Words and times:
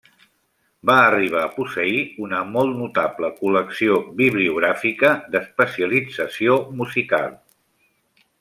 Va 0.89 0.93
arribar 1.01 1.41
a 1.47 1.51
posseir 1.57 1.99
una 2.29 2.39
molt 2.55 2.73
notable 2.79 3.31
col·lecció 3.41 4.01
bibliogràfica 4.23 5.15
d'especialització 5.37 6.61
musical. 6.81 7.33